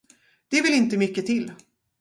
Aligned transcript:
Det 0.51 0.61
vill 0.61 0.73
inte 0.73 0.97
mycket 0.97 1.25
till. 1.25 1.51